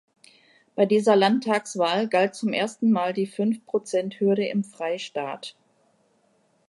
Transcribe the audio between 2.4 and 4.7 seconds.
ersten Mal die Fünf-Prozent-Hürde im